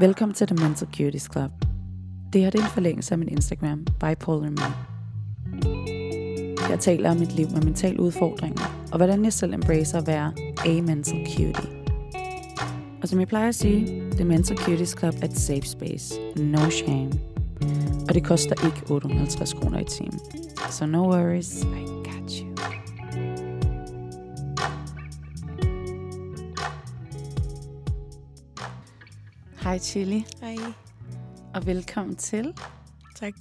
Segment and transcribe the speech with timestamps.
[0.00, 1.50] Velkommen til The Mental Cuties Club.
[2.32, 4.62] Det her det er en forlængelse af min Instagram, Bipolar Me.
[6.70, 10.32] Jeg taler om mit liv med mentale udfordringer, og hvordan jeg selv embracer at være
[10.66, 11.70] a mental cutie.
[13.02, 16.14] Og som jeg plejer at sige, The Mental Cuties Club er et safe space.
[16.36, 17.10] No shame.
[18.08, 20.20] Og det koster ikke 850 kroner i timen.
[20.70, 21.89] So no worries, I
[29.70, 30.56] Hej Chili, Hej.
[31.54, 32.54] og velkommen til.
[33.14, 33.34] Tak.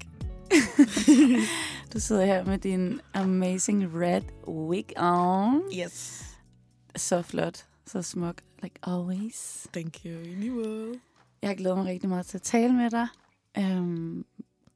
[1.93, 5.61] Du sidder her med din amazing red wig on.
[5.79, 6.23] Yes.
[6.95, 9.67] Så flot, så smuk, like always.
[9.73, 10.51] Thank you.
[10.55, 10.99] Måde.
[11.41, 13.07] Jeg har glædet mig rigtig meget til at tale med dig.
[13.57, 14.25] Um,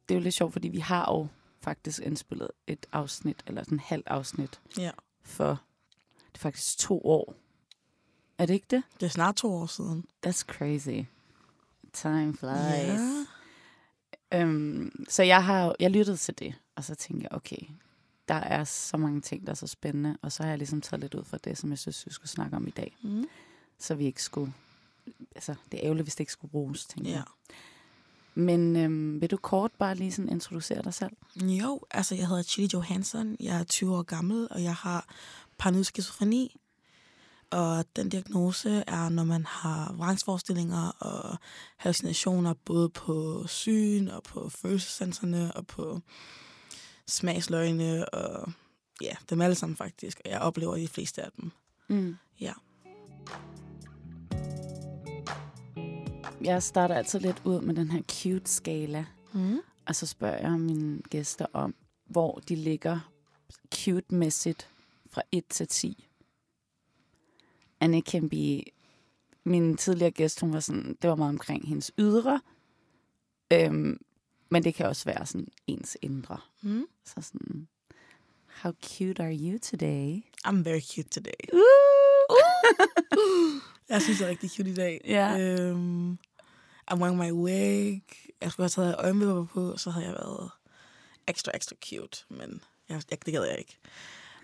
[0.09, 1.27] det er jo lidt sjovt, fordi vi har jo
[1.61, 4.91] faktisk indspillet et afsnit, eller sådan en halv afsnit, Ja.
[5.23, 5.49] for
[6.17, 7.33] det er faktisk to år.
[8.37, 8.83] Er det ikke det?
[8.99, 10.05] Det er snart to år siden.
[10.27, 11.01] That's crazy.
[11.93, 12.99] Time flies.
[14.31, 14.41] Ja.
[14.41, 17.57] Øhm, så jeg har jeg lyttede til det, og så tænkte jeg, okay,
[18.27, 21.01] der er så mange ting, der er så spændende, og så har jeg ligesom taget
[21.01, 22.97] lidt ud fra det, som jeg synes, vi skulle snakke om i dag.
[23.03, 23.25] Mm.
[23.79, 24.53] Så vi ikke skulle,
[25.35, 27.15] altså det er ærgerligt, hvis det ikke skulle bruges, tænker Ja.
[27.15, 27.23] jeg.
[28.35, 31.11] Men øhm, vil du kort bare lige sådan introducere dig selv?
[31.41, 33.35] Jo, altså jeg hedder Chili Johansson.
[33.39, 35.07] Jeg er 20 år gammel, og jeg har
[35.57, 36.55] paranoid skizofreni.
[37.53, 41.37] Og den diagnose er, når man har vrangsforestillinger og
[41.77, 45.99] hallucinationer, både på syn og på følelsessanserne og på
[47.07, 48.51] smagsløgne og
[49.01, 50.21] ja, dem alle sammen faktisk.
[50.25, 51.51] Og jeg oplever de fleste af dem.
[51.87, 52.15] Mm.
[52.39, 52.53] Ja.
[56.43, 59.57] Jeg starter altid lidt ud med den her cute-skala, Mm.
[59.87, 62.99] og så spørger jeg mine gæster om, hvor de ligger
[63.75, 64.67] cute-mæssigt
[65.11, 66.07] fra 1 til 10.
[67.83, 68.63] And it can be...
[69.45, 72.41] Min tidligere gæst, hun var sådan, det var meget omkring hendes ydre,
[73.53, 73.99] øhm,
[74.49, 76.37] men det kan også være sådan ens indre.
[76.61, 76.85] Mm.
[77.05, 77.67] Så sådan,
[78.47, 80.23] how cute are you today?
[80.47, 81.43] I'm very cute today.
[83.89, 85.01] Jeg synes, det er rigtig cute i dag.
[85.05, 85.39] Ja.
[85.39, 86.17] Øhm,
[86.91, 88.03] I'm wearing my wig.
[88.41, 90.49] Jeg skulle have taget øjenvipper på, så havde jeg været
[91.27, 92.25] ekstra, ekstra cute.
[92.29, 93.77] Men jeg, jeg, det gad jeg ikke.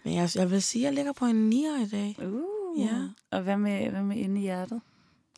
[0.04, 2.16] Men jeg, jeg vil sige, at jeg ligger på en 9'er i dag.
[2.28, 2.59] Uh.
[2.80, 3.38] Ja.
[3.38, 4.82] Og hvad med, hvad med inde i hjertet?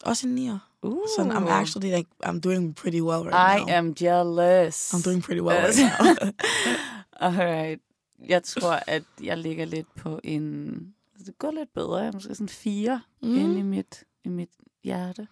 [0.04, 0.58] Også en 9'er.
[0.82, 1.08] Uh.
[1.18, 3.78] Så I'm actually like, I'm doing pretty well right I now.
[3.78, 4.94] am jealous.
[4.94, 6.32] I'm doing pretty well right now.
[7.28, 7.82] Alright.
[8.28, 10.70] Jeg tror, at jeg ligger lidt på en...
[11.14, 11.98] altså, Det går lidt bedre.
[11.98, 13.30] Jeg er måske sådan fire mm.
[13.30, 13.36] Mm.
[13.36, 14.50] inde i mit, i mit
[14.84, 15.28] hjerte.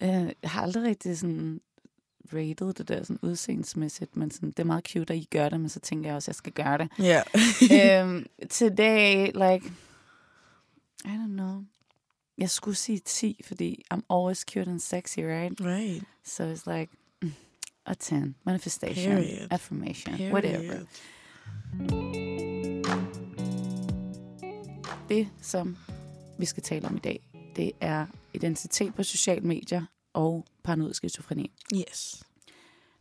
[0.00, 1.60] Uh, jeg har aldrig rigtig sådan
[2.32, 5.60] rated det der sådan udseendsmæssigt, men sådan, det er meget cute, at I gør det,
[5.60, 6.88] men så tænker jeg også, at jeg skal gøre det.
[6.98, 8.02] Ja.
[8.02, 9.72] um, today, like,
[11.04, 11.64] I don't know.
[12.38, 15.60] Jeg skulle sige 10, fordi I'm always cute and sexy, right?
[15.60, 16.04] right.
[16.24, 16.92] So it's like
[17.22, 17.32] mm,
[17.86, 18.34] a 10.
[18.44, 19.48] Manifestation, Period.
[19.50, 20.32] affirmation, Period.
[20.32, 20.84] whatever.
[25.08, 25.76] Det, som
[26.38, 27.20] vi skal tale om i dag,
[27.56, 31.50] det er identitet på sociale medier og paranoid skizofreni.
[31.74, 32.22] Yes.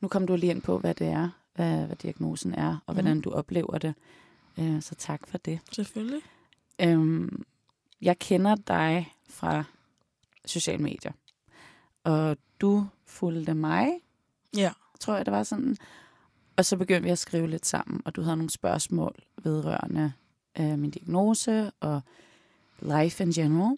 [0.02, 3.14] Nu kom du lige ind på, hvad det er, hvad, hvad diagnosen er, og hvordan
[3.14, 3.22] Mhm.
[3.22, 3.94] du oplever det.
[4.60, 5.60] Øh, Så tak for det.
[5.72, 6.22] Selvfølgelig.
[6.80, 7.44] Øhm,
[8.02, 9.64] jeg kender dig fra
[10.46, 11.12] sociale medier,
[12.04, 13.88] og du fulgte mig,
[14.58, 14.72] Ja.
[15.00, 15.78] tror jeg, det var sådan.
[16.58, 20.14] Og så begyndte vi at skrive lidt sammen, og du havde nogle spørgsmål vedrørende
[20.60, 22.02] øh, min diagnose og
[22.82, 23.78] life in general.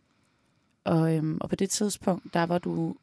[0.84, 2.96] Og, øhm, og på det tidspunkt, der var du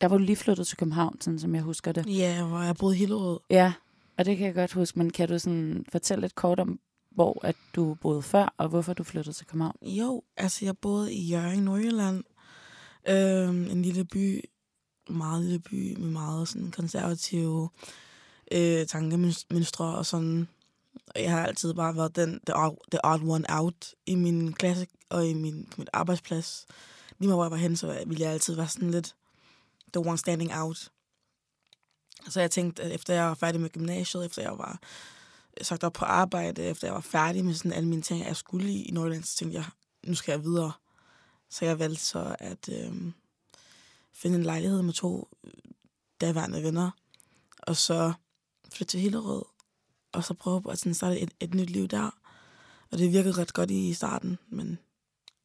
[0.00, 2.06] der var du lige flyttet til København, sådan som jeg husker det.
[2.18, 3.40] Ja, hvor jeg boede i Hillerød.
[3.50, 3.72] Ja,
[4.18, 6.80] og det kan jeg godt huske, men kan du sådan fortælle lidt kort om,
[7.16, 9.76] hvor at du boede før, og hvorfor du flyttede til København?
[9.82, 12.24] Jo, altså jeg boede i Jørgen, Nordjylland.
[13.08, 14.44] Øhm, en lille by,
[15.08, 17.68] meget lille by med meget sådan konservative
[18.52, 20.48] øh, tankemønstre og sådan.
[21.14, 24.52] Og jeg har altid bare været den, the odd, the odd one out i min
[24.52, 26.66] klasse og i min, på mit arbejdsplads.
[27.18, 29.14] Lige meget hvor jeg var hen, så ville jeg altid være sådan lidt
[29.92, 30.90] the one standing out.
[32.28, 34.80] Så jeg tænkte, at efter jeg var færdig med gymnasiet, efter jeg var
[35.62, 38.70] sagt op på arbejde, efter jeg var færdig med sådan alle mine ting, jeg skulle
[38.70, 39.66] i, i Nordjylland, så tænkte jeg,
[40.06, 40.72] nu skal jeg videre.
[41.50, 43.12] Så jeg valgte så at øh,
[44.12, 45.28] finde en lejlighed med to
[46.20, 46.90] daværende venner,
[47.58, 48.12] og så
[48.72, 49.44] flytte til Hillerød,
[50.12, 52.10] og så prøve at sådan starte et, et nyt liv der.
[52.90, 54.78] Og det virkede ret godt i starten, men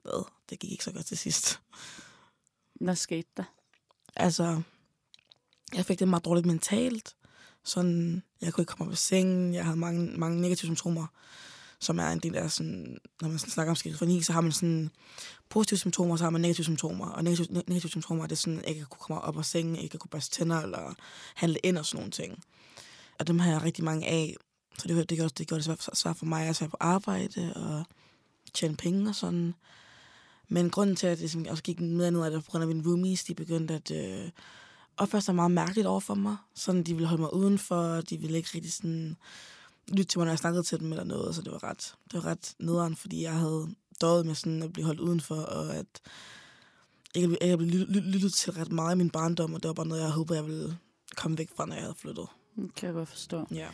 [0.01, 1.61] hvad, det gik ikke så godt til sidst.
[2.73, 3.43] Hvad skete der?
[4.15, 4.61] Altså,
[5.73, 7.15] jeg fik det meget dårligt mentalt.
[7.63, 11.07] Sådan, jeg kunne ikke komme op af sengen, jeg havde mange, mange negative symptomer.
[11.79, 14.89] som er en del af sådan, når man snakker om skizofreni, så har man sådan
[15.49, 17.05] positive symptomer, så har man negative symptomer.
[17.05, 19.75] Og negative, negative symptomer, det er sådan, at jeg ikke kunne komme op af sengen,
[19.75, 20.93] ikke kunne børste tænder eller
[21.35, 22.43] handle ind og sådan nogle ting.
[23.19, 24.35] Og dem har jeg rigtig mange af.
[24.77, 27.53] Så det, det, gjorde, det gjorde det svært, svært for mig at være på arbejde
[27.55, 27.85] og
[28.53, 29.53] tjene penge og sådan.
[30.47, 32.83] Men grunden til, at det også gik mere ned er, at på grund af mine
[32.87, 34.29] roomies, de begyndte at øh,
[35.01, 36.37] opføre sig meget mærkeligt over for mig.
[36.55, 39.17] Sådan, de ville holde mig udenfor, de ville ikke rigtig sådan
[39.87, 42.13] lytte til mig, når jeg snakkede til dem eller noget, så det var ret, det
[42.13, 43.67] var ret nederen, fordi jeg havde
[44.01, 46.01] døjet med sådan at blive holdt udenfor, og at
[47.15, 47.27] ikke
[47.57, 50.09] blive lyttet, lyttet til ret meget i min barndom, og det var bare noget, jeg
[50.09, 50.77] håbede, jeg ville
[51.15, 52.27] komme væk fra, når jeg havde flyttet.
[52.55, 53.47] Det kan jeg godt forstå.
[53.51, 53.67] Ja.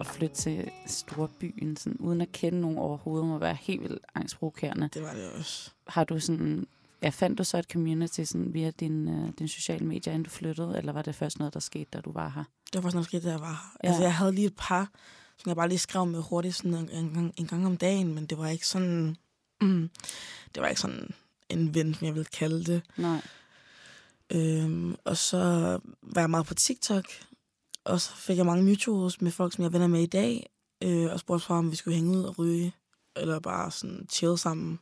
[0.00, 4.88] At flytte til storbyen, sådan, uden at kende nogen overhovedet, må være helt vildt angstprovokerende.
[4.94, 5.70] Det var det også.
[5.86, 6.66] Har du sådan...
[7.02, 10.30] Ja, fandt du så et community sådan, via din, uh, din sociale medier, inden du
[10.30, 12.44] flyttede, eller var det først noget, der skete, da du var her?
[12.66, 13.78] Det var først noget, der skete, da jeg var her.
[13.84, 13.88] Ja.
[13.88, 14.90] Altså, jeg havde lige et par,
[15.38, 18.14] som jeg bare lige skrev med hurtigt sådan en, en, gang, en gang om dagen,
[18.14, 19.16] men det var ikke sådan...
[19.60, 19.90] Mm,
[20.54, 21.10] det var ikke sådan
[21.48, 22.82] en ven, som jeg ville kalde det.
[22.96, 23.20] Nej.
[24.30, 25.38] Øhm, og så
[26.02, 27.04] var jeg meget på TikTok,
[27.84, 30.50] og så fik jeg mange mutuals med folk, som jeg er venner med i dag,
[30.84, 32.72] øh, og spurgte fra, om vi skulle hænge ud og ryge,
[33.16, 34.78] eller bare sådan chill sammen.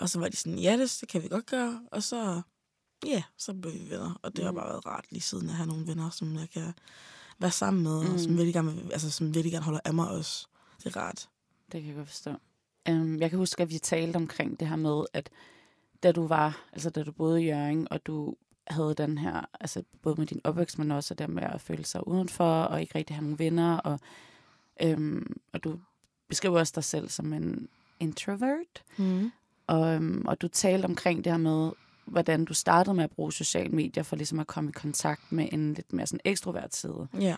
[0.00, 1.80] Og så var de sådan, ja, det, det kan vi godt gøre.
[1.92, 2.42] Og så,
[3.06, 4.18] ja, så blev vi venner.
[4.22, 4.56] Og det har Mm.
[4.56, 6.72] bare været rart lige siden at have nogle venner, som jeg kan
[7.38, 8.14] være sammen med, mm.
[8.14, 8.36] og som Mm.
[8.36, 10.46] virkelig, gerne, altså, som virkelig gerne holder af mig også.
[10.84, 11.28] Det er rart.
[11.72, 12.30] Det kan jeg godt forstå.
[12.90, 15.30] Um, jeg kan huske, at vi talte omkring det her med, at
[16.02, 18.34] da du var, altså da du boede i Jørgen, og du
[18.66, 22.08] havde den her, altså både med din opvækst, men også der med at føle sig
[22.08, 24.00] udenfor, og ikke rigtig have nogen venner, og,
[24.82, 25.80] øhm, og du
[26.28, 27.68] beskriver også dig selv som en
[28.00, 29.32] introvert, Mm.
[29.70, 31.70] Og, øhm, og du talte omkring det her med,
[32.04, 35.48] hvordan du startede med at bruge sociale medier, for ligesom at komme i kontakt med
[35.52, 37.08] en lidt mere sådan ekstrovert side.
[37.20, 37.36] Ja.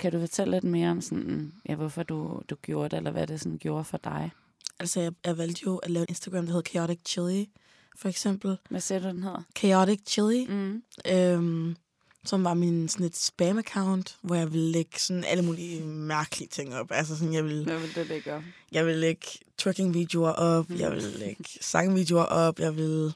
[0.00, 3.26] Kan du fortælle lidt mere om sådan, ja, hvorfor du, du gjorde det, eller hvad
[3.26, 4.30] det sådan gjorde for dig?
[4.78, 7.50] Altså, jeg, jeg valgte jo at lave Instagram, der hedder Chaotic Chili,
[7.96, 8.58] for eksempel.
[8.70, 9.42] Hvad siger du, den hedder?
[9.58, 10.46] Chaotic Chili.
[10.48, 10.82] Mm.
[11.12, 11.76] øhm,
[12.24, 16.74] som var min sådan et spam-account, hvor jeg ville lægge sådan alle mulige mærkelige ting
[16.74, 16.86] op.
[16.90, 18.42] Altså sådan, jeg ville, Hvad vil det lægge op?
[18.72, 19.26] jeg ville lægge
[19.58, 20.76] twerking-videoer op, Mm.
[20.78, 23.12] jeg ville lægge sangvideoer op, jeg ville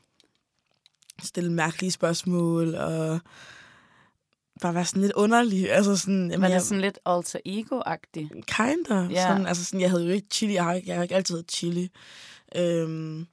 [1.23, 3.21] stille mærkelige spørgsmål, og
[4.61, 5.71] bare være sådan lidt underlig.
[5.73, 8.29] Altså sådan, Var jeg, det sådan lidt alter ego-agtigt?
[8.47, 8.95] Kinda.
[8.95, 9.11] Yeah.
[9.29, 10.53] Sådan, altså sådan, jeg havde jo ikke chili.
[10.55, 11.91] Jeg har, ikke, jeg har ikke altid heddet chili.
[12.57, 13.27] Øhm,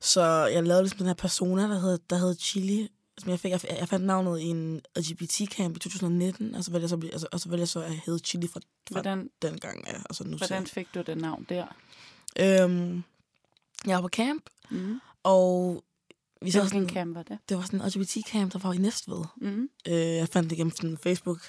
[0.00, 2.88] så jeg lavede ligesom den her persona, der hed, der hed Chili.
[3.18, 6.82] Som jeg, fik, jeg, jeg fandt navnet i en LGBT-camp i 2019, og så valgte
[6.84, 9.58] jeg så, altså, og så valgte jeg så at hedde Chili fra, fra Hvordan, den
[9.58, 9.86] gang.
[9.86, 11.66] Ja, og så nu hvordan fik du det navn der?
[12.40, 13.02] Øhm,
[13.86, 15.00] jeg var på camp, Mm.
[15.22, 15.84] og
[16.42, 17.38] vi så Hvilken sådan, camp var det?
[17.48, 19.24] det var sådan en LGBT-camp, der var i Næstved.
[19.36, 19.68] Mm.
[19.88, 21.40] Øh, jeg fandt det gennem sådan Facebook,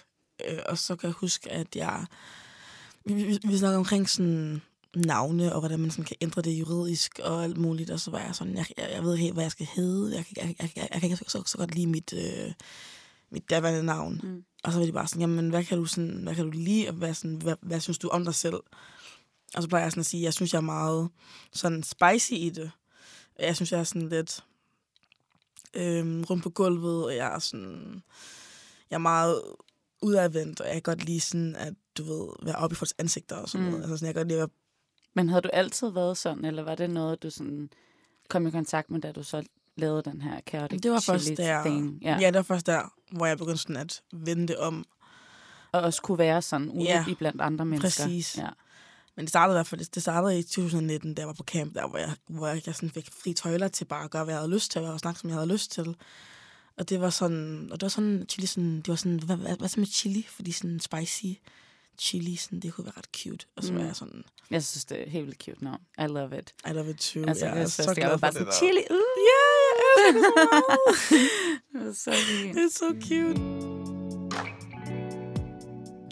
[0.49, 2.05] øh, og så kan jeg huske, at jeg...
[3.05, 4.61] Vi, vi, vi snakker omkring sådan
[4.97, 8.19] navne, og hvordan man sådan kan ændre det juridisk og alt muligt, og så var
[8.19, 10.15] jeg sådan, jeg, jeg, jeg ved ikke helt, hvad jeg skal hedde.
[10.15, 12.53] Jeg, jeg, jeg, jeg, jeg kan ikke så, så godt lide mit, øh,
[13.29, 14.21] mit daværende navn.
[14.23, 14.43] Mm.
[14.63, 16.87] Og så var de bare sådan, jamen, hvad kan du, sådan, hvad kan du lide,
[16.87, 18.59] og hvad, sådan, hvad, hvad synes du om dig selv?
[19.55, 21.09] Og så plejer jeg sådan at sige, jeg synes, jeg er meget
[21.53, 22.71] sådan spicy i det.
[23.39, 24.43] Jeg synes, jeg er sådan lidt
[25.73, 28.03] øhm, rundt på gulvet, og jeg er sådan...
[28.89, 29.41] Jeg er meget
[30.01, 33.35] udadvendt, og jeg kan godt lide sådan, at du ved, være oppe i folks ansigter
[33.35, 33.65] og sådan Mm.
[33.65, 33.71] mm.
[33.71, 33.83] noget.
[33.83, 34.55] Altså sådan, jeg kan godt lide at være
[35.17, 37.69] Men havde du altid været sådan, eller var det noget, du sådan
[38.29, 39.43] kom i kontakt med, da du så
[39.75, 41.99] lavede den her chaotic Det var først der- thing?
[42.01, 42.09] Ja.
[42.11, 42.17] Ja.
[42.19, 44.85] ja, det var først der, hvor jeg begyndte sådan at vende det om.
[45.71, 48.03] Og også kunne være sådan ude Ja, i blandt andre mennesker.
[48.03, 48.37] præcis.
[48.37, 48.47] Ja.
[49.15, 51.75] Men det startede i hvert fald, det startede i 2019, da jeg var på camp,
[51.75, 54.41] der, hvor jeg, hvor jeg sådan fik fri tøjler til bare at gøre, hvad jeg
[54.41, 55.95] havde lyst til, og snakke, som jeg havde lyst til.
[56.77, 59.57] Og det var sådan, og det var sådan, chili sådan, det var sådan, hvad, hvad,
[59.57, 60.25] hvad så med chili?
[60.29, 61.25] Fordi sådan spicy
[61.99, 63.45] chili, sådan, det kunne være ret cute.
[63.55, 63.79] Og så mm.
[63.79, 65.81] var jeg sådan, Jeg synes, det er helt vildt cute navn.
[65.97, 66.53] I love it.
[66.69, 67.23] I love it too.
[67.27, 68.53] Altså, jeg jeg er så det glad var for bare det sådan, der.
[68.53, 68.81] chili.
[68.89, 68.97] Uh,
[69.29, 70.51] Ja, jeg elsker det så
[71.73, 72.55] det var så fint.
[72.55, 73.41] Det er så cute.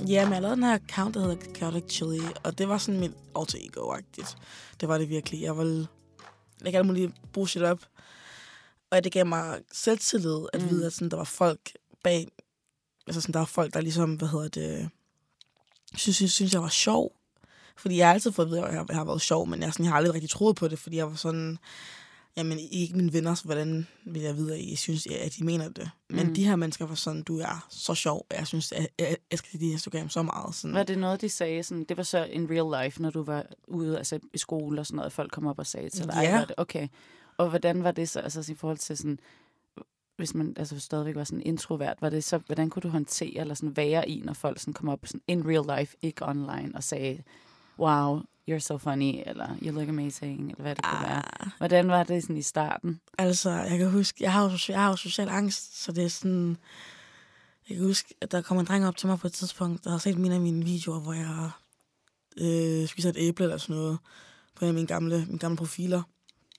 [0.07, 2.99] Ja, men jeg lavede den her account, der hedder Chaotic Chili, og det var sådan
[2.99, 4.37] mit alter ego-agtigt.
[4.81, 5.41] Det var det virkelig.
[5.41, 5.87] Jeg ville
[6.61, 7.79] lægge alle mulige bullshit op.
[8.91, 10.69] Og det gav mig selvtillid at mm.
[10.69, 11.71] vide, at sådan, der var folk
[12.03, 12.27] bag...
[13.07, 14.89] Altså sådan, der var folk, der ligesom, hvad hedder det...
[15.97, 17.11] Synes, synes, synes jeg var sjov.
[17.77, 19.83] Fordi jeg har altid fået at vide, at jeg, har været sjov, men jeg, sådan,
[19.83, 21.57] jeg har aldrig rigtig troet på det, fordi jeg var sådan...
[22.37, 25.43] Jamen, I ikke mine venner, så hvordan vil jeg vide, at I synes, at de
[25.43, 25.89] mener det?
[26.09, 26.33] Men Mm.
[26.35, 29.57] de her mennesker var sådan, du er så sjov, og jeg synes, at jeg elsker
[29.59, 30.55] din Instagram så meget.
[30.55, 30.73] Sådan.
[30.75, 31.63] Var det noget, de sagde?
[31.63, 34.85] Sådan, det var så in real life, når du var ude altså, i skole og
[34.85, 36.23] sådan noget, folk kom op og sagde til dig, Ja.
[36.31, 36.87] "Ej, var det okay.
[37.37, 39.19] Og hvordan var det så, altså i forhold til sådan,
[40.17, 43.53] hvis man altså, stadigvæk var sådan introvert, var det så, hvordan kunne du håndtere eller
[43.53, 46.83] sådan være i, når folk sådan kom op sådan in real life, ikke online, og
[46.83, 47.23] sagde,
[47.79, 51.41] wow, you're so funny, eller you look amazing, eller hvad det kunne være.
[51.41, 53.01] Ah, Hvordan var det sådan i starten?
[53.17, 56.09] altså, jeg kan huske, jeg har jo, jeg har jo social angst, så det er
[56.09, 56.57] sådan...
[57.69, 59.89] Jeg kan huske, at der kom en dreng op til mig på et tidspunkt, der
[59.89, 61.49] har set mine af mine videoer, hvor jeg
[62.37, 63.97] øh, spiser et æble eller sådan noget,
[64.55, 66.01] på en af mine gamle, mine gamle profiler.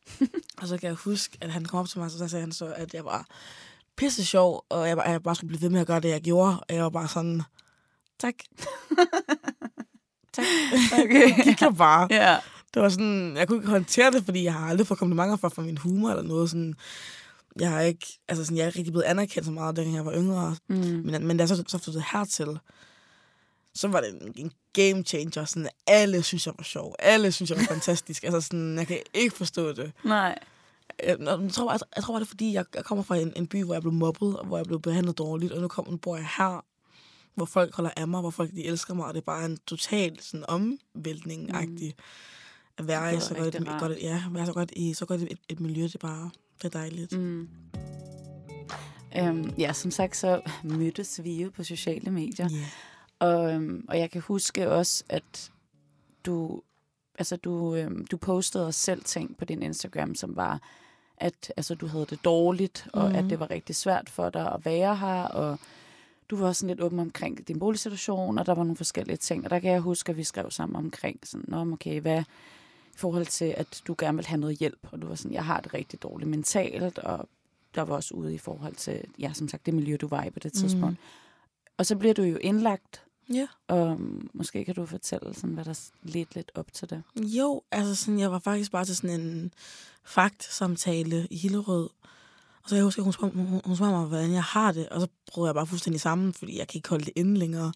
[0.62, 2.52] og så kan jeg huske, at han kom op til mig, og så sagde han
[2.52, 3.26] så, at jeg var
[3.96, 6.20] pisse sjov, og jeg, bare- jeg bare skulle blive ved med at gøre det, jeg
[6.20, 6.60] gjorde.
[6.60, 7.42] Og jeg var bare sådan,
[8.18, 8.34] tak.
[10.34, 10.44] tak.
[11.04, 11.44] Okay.
[11.44, 12.08] Gik jeg bare.
[12.10, 12.36] Ja.
[12.74, 15.48] Det var sådan, jeg kunne ikke håndtere det, fordi jeg har aldrig fået komplimenter for,
[15.48, 16.74] for min humor eller noget sådan.
[17.60, 20.04] Jeg har ikke, altså sådan, jeg er ikke rigtig blevet anerkendt så meget, dengang jeg
[20.06, 20.56] var yngre.
[20.68, 20.76] Mm.
[21.04, 22.58] Men, men da jeg så, så flyttede hertil,
[23.76, 25.44] så var det en, en game changer.
[25.44, 26.94] Sådan, alle synes, jeg var sjov.
[26.98, 28.24] Alle synes, jeg var fantastisk.
[28.24, 29.92] Altså sådan, jeg kan ikke forstå det.
[30.04, 30.38] Nej.
[31.04, 33.16] Jeg, jeg, jeg, tror, jeg, jeg tror bare, det er fordi, jeg, jeg kommer fra
[33.16, 35.68] en, en by, hvor jeg blev mobbet, og hvor jeg blev behandlet dårligt, og nu,
[35.68, 36.64] kommer, nu bor jeg her,
[37.34, 39.58] hvor folk holder af mig, hvor folk de elsker mig, og det er bare en
[39.66, 41.94] total sådan, omvæltning-agtig
[42.78, 45.38] at være i så godt, et, godt, ja, være så godt i så godt et,
[45.48, 46.30] et miljø, det er bare
[46.62, 47.12] det er dejligt.
[47.12, 47.18] Mm.
[47.18, 47.48] Mm.
[49.18, 52.48] Øhm, ja, som sagt, så mødtes vi jo på sociale medier.
[52.52, 52.66] Yeah.
[53.18, 55.52] Og, øhm, og jeg kan huske også, at
[56.26, 56.62] du,
[57.18, 60.60] altså du, øhm, du postede også selv ting på din Instagram, som var,
[61.16, 63.14] at altså, du havde det dårligt, og Mhm.
[63.14, 65.58] at det var rigtig svært for dig at være her, og
[66.30, 69.44] du var også sådan lidt åben omkring din boligsituation, og der var nogle forskellige ting.
[69.44, 72.20] Og der kan jeg huske, at vi skrev sammen omkring, sådan, Nå, okay, hvad
[72.94, 75.44] i forhold til, at du gerne vil have noget hjælp, og du var sådan, jeg
[75.44, 77.28] har det rigtig dårligt mentalt, og
[77.74, 80.30] der var også ude i forhold til, ja, som sagt, det miljø, du var i
[80.30, 80.90] på det tidspunkt.
[80.90, 80.96] Mm.
[81.78, 83.02] Og så bliver du jo indlagt,
[83.34, 83.46] Ja.
[83.68, 84.00] og
[84.32, 87.02] måske kan du fortælle, sådan, hvad der ledte lidt op til det.
[87.22, 89.52] Jo, altså sådan, jeg var faktisk bare til sådan en
[90.04, 91.88] fakt-samtale i Hillerød.
[92.62, 94.88] Og så jeg husker, hun spurgte, hun, hun spurgte mig, hvordan jeg har det.
[94.88, 97.72] Og så brød jeg bare fuldstændig sammen, fordi jeg kan ikke holde det inde længere.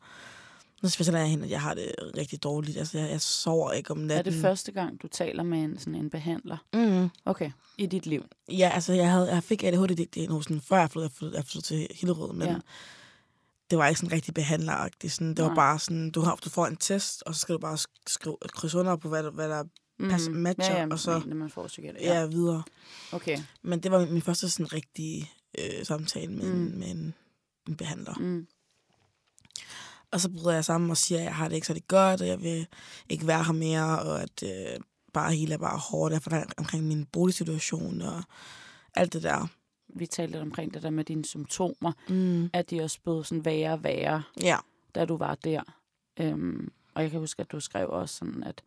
[0.82, 2.78] Og så fortæller jeg hende, at jeg har det rigtig dårligt.
[2.78, 4.18] Altså, jeg, jeg sover ikke om natten.
[4.18, 6.56] Er det første gang, du taler med en, sådan en behandler?
[6.72, 7.08] Mm.
[7.24, 8.24] Okay, i dit liv.
[8.48, 11.96] Ja, altså, jeg, havde, jeg fik ADHD-diagnosen, før jeg flyttede, jeg flyttede, jeg flyttede til
[12.00, 12.32] Hillerød.
[12.32, 12.56] Men Ja.
[13.70, 13.76] Ja.
[13.76, 15.12] det var ikke sådan rigtig behandleragtigt.
[15.12, 15.54] Sådan, det var Nej.
[15.54, 18.36] bare sådan, du, har, du får en test, og så skal du bare sk- skrive,
[18.48, 19.64] krydse under på, hvad, der- hvad der
[20.02, 22.12] Pas- matcher, ja, ja, og så- Når man får psykiater.
[22.12, 22.62] er videre.
[23.12, 23.38] Okay.
[23.62, 26.58] Men det var min første sådan rigtige øh, samtale med, Mm.
[26.58, 26.78] mm.
[26.78, 27.14] med en,
[27.68, 28.14] en behandler.
[28.18, 28.24] Mm.
[28.24, 28.46] Mm.
[30.12, 32.20] Og så bryder jeg sammen og siger, at jeg har det ikke så det godt,
[32.20, 32.66] og jeg vil
[33.08, 34.80] ikke være her mere, og at øh,
[35.12, 38.22] bare hele er bare hårdt, der omkring min boligsituation og
[38.94, 39.46] alt det der.
[39.94, 42.50] Vi talte lidt omkring det der med dine symptomer, Mm.
[42.52, 44.56] at de også blev sådan værre og værre, Ja,
[44.94, 45.62] da du var der.
[46.20, 48.62] Øhm, og jeg kan huske, at du skrev også sådan, at,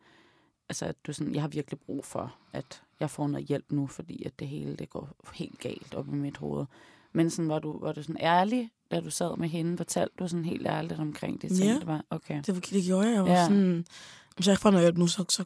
[0.68, 3.86] altså, at du sådan, jeg har virkelig brug for, at jeg får noget hjælp nu,
[3.86, 6.66] fordi at det hele det går helt galt op i mit hoved.
[7.12, 9.76] Men sådan, var, du, var du sådan ærlig, da du sad med hende?
[9.76, 11.60] Fortalte du sådan helt ærligt omkring det?
[11.60, 11.74] Ja.
[11.74, 12.42] Det var, okay.
[12.46, 13.14] det, det gjorde jeg.
[13.14, 13.38] Jeg var Ja.
[13.40, 13.44] ja.
[13.44, 13.86] sådan,
[14.36, 15.44] hvis jeg ikke får noget hjælp nu, så, så,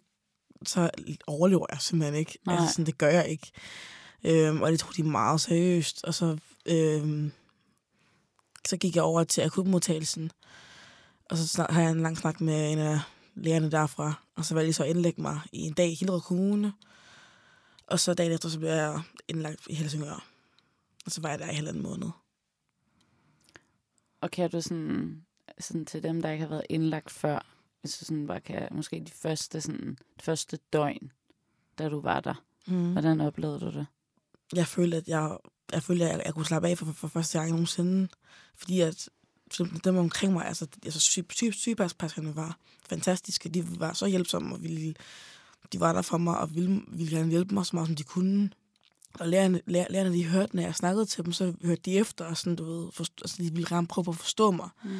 [0.62, 0.90] så
[1.26, 2.38] overlever jeg simpelthen ikke.
[2.47, 2.54] Nej.
[2.56, 3.50] Altså, sådan, det gør jeg ikke.
[4.25, 6.04] Øhm, og det tog de meget seriøst.
[6.04, 7.32] Og så, øhm,
[8.68, 10.30] så gik jeg over til akutmodtagelsen.
[11.30, 13.00] Og så snak, har jeg en lang snak med en af
[13.34, 14.14] lægerne derfra.
[14.37, 16.72] Og så valgte de så at indlægge mig i en dag i Hillerød Kommune.
[17.87, 20.25] Og så dagen efter, så blev jeg indlagt i Helsingør.
[21.06, 22.10] Og så var jeg der i halvanden måned.
[24.20, 25.25] Og kan du sådan,
[25.60, 27.46] sådan til dem, der ikke har været indlagt før,
[27.80, 31.12] hvis du sådan bare kan, måske de første, sådan, de første døgn,
[31.78, 32.34] da du var der,
[32.66, 32.92] Mm.
[32.92, 33.87] hvordan oplevede du det?
[34.55, 35.37] Jeg følte, at jeg,
[35.73, 38.09] jeg følte, at jeg, jeg kunne slappe af for, for, første gang nogensinde.
[38.57, 39.09] Fordi at
[39.85, 43.49] dem omkring mig, altså, altså syg, syg, sygeplejerskerne var fantastiske.
[43.49, 44.95] De var så hjælpsomme, og ville,
[45.73, 48.02] de var der for mig, og ville, ville gerne hjælpe mig så meget, som de
[48.02, 48.50] kunne.
[49.21, 52.25] Og lærerne, lær, lærerne, de hørte, når jeg snakkede til dem, så hørte de efter,
[52.25, 54.69] og sådan, du ved, forstå, altså, de ville gerne prøve på at forstå mig.
[54.85, 54.90] Mm.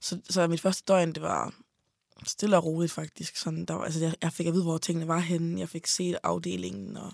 [0.00, 1.54] Så, så mit første døgn, det var
[2.26, 3.36] stille og roligt faktisk.
[3.36, 5.60] Sådan, der var, altså, jeg, jeg fik at vide, hvor tingene var henne.
[5.60, 7.12] Jeg fik set afdelingen, og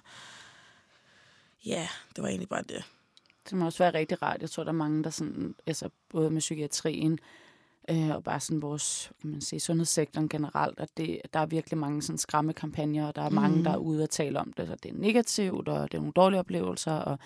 [1.66, 2.84] ja, det var egentlig bare det.
[3.50, 4.40] Det må også være rigtig rart.
[4.40, 7.18] Jeg tror, der er mange, der sådan, altså både med psykiatrien,
[7.90, 11.78] øh, og bare sådan vores, kan man sige, sundhedssektoren generelt, at det, der er virkelig
[11.78, 13.64] mange sådan skræmmekampagner, og der er mange, Mhm.
[13.64, 16.12] der er ude og tale om det, så det er negativt, og det er nogle
[16.12, 17.18] dårlige oplevelser, og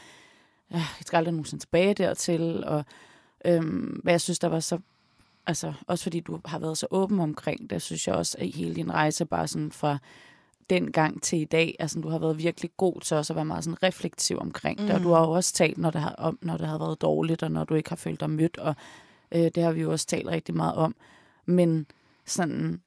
[0.73, 2.85] øh, jeg skal aldrig nogensinde tilbage dertil, og
[3.45, 4.79] øhm, hvad jeg synes, der var så,
[5.47, 8.75] altså også fordi du har været så åben omkring det, synes jeg også, at hele
[8.75, 9.99] din rejse bare sådan fra
[10.71, 13.45] den gang til i dag, altså du har været virkelig god til også at være
[13.45, 15.15] meget sådan reflektiv omkring det, og du Mm.
[15.15, 17.65] har jo også talt, når det har, om, når det har været dårligt, og når
[17.65, 18.75] du ikke har følt dig mødt, og
[19.33, 20.95] øh, det har vi jo også talt rigtig meget om.
[21.47, 21.87] Men
[22.27, 22.81] sådan,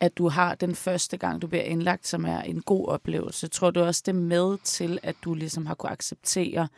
[0.00, 3.70] at du har den første gang, du bliver indlagt, som er en god oplevelse, tror
[3.70, 6.68] du også det med til, at du ligesom har kunne acceptere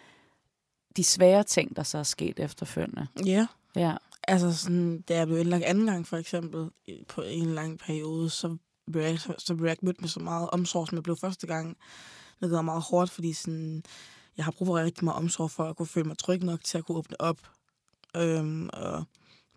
[0.97, 3.07] de svære ting, der så er sket efterfølgende?
[3.27, 3.47] Ja,
[3.77, 3.95] Ja.
[4.29, 6.71] altså sådan, da jeg blev indlagt anden gang for eksempel,
[7.09, 8.57] på en lang periode, så
[8.93, 11.17] blev jeg, så, så blev jeg ikke mødt med så meget omsorg, som jeg blev
[11.17, 11.77] første gang.
[12.41, 13.83] Det var meget hårdt, fordi sådan,
[14.37, 16.79] jeg har brug for rigtig meget omsorg for at kunne føle mig tryg nok til
[16.79, 17.39] at kunne åbne op.
[18.17, 19.05] Øhm, og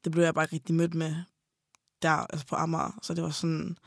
[0.03, 1.15] det blev jeg bare ikke rigtig mødt med
[2.01, 2.99] der, altså på Amager.
[3.01, 3.77] Så det var sådan,